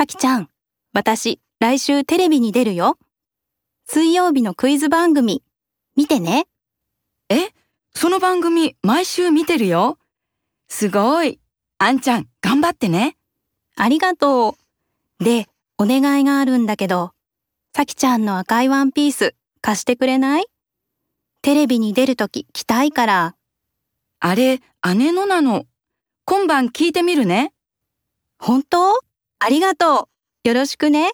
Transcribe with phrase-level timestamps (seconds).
[0.00, 0.48] さきちゃん、
[0.94, 2.96] 私、来週テレビに出るよ。
[3.86, 5.42] 水曜日のクイズ番組、
[5.94, 6.46] 見てね。
[7.28, 7.50] え、
[7.94, 9.98] その番組毎週見てるよ。
[10.70, 11.38] すごい。
[11.76, 13.18] あんちゃん、頑張ってね。
[13.76, 14.56] ありがと
[15.20, 15.22] う。
[15.22, 17.12] で、お願いがあるんだけど、
[17.76, 20.46] さきちゃんの赤いワンピース貸してくれない？
[21.42, 23.36] テレビに出るとき着たいから。
[24.20, 24.62] あれ、
[24.94, 25.66] 姉のなの。
[26.24, 27.52] 今晩聞いてみるね。
[28.38, 28.89] 本当？
[29.42, 30.08] ありがと
[30.44, 30.48] う。
[30.48, 31.12] よろしくね。